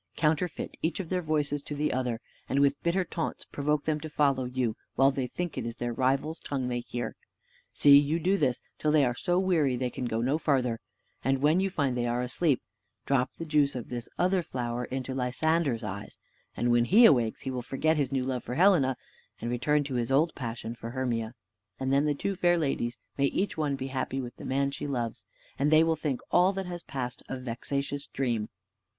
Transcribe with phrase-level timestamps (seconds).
[0.15, 4.09] Counterfeit each of their voices to the other, and with bitter taunts provoke them to
[4.09, 7.15] follow you, while they think it is their rival's tongue they hear.
[7.71, 10.79] See you do this, till they are so weary they can go no farther;
[11.23, 12.63] and when you find they are asleep,
[13.05, 16.17] drop the juice of this other flower into Lysander's eyes,
[16.57, 18.97] and when he awakes he will forget his new love for Helena,
[19.39, 21.35] and return to his old passion for Hermia;
[21.79, 24.87] and then the two fair ladies may each one be happy with the man she
[24.87, 25.23] loves,
[25.59, 28.49] and they will think all that has passed a vexatious dream.